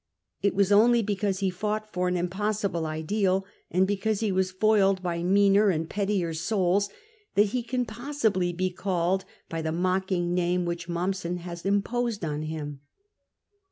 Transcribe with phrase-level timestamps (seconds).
[0.41, 5.03] It was only because he fought for an impossible ideal, and because he was foiled
[5.03, 6.89] by meaner and pettier souls,
[7.35, 12.41] that he can possibly be called by the mocking name w'hich Mommsen has imposed on
[12.41, 12.81] him.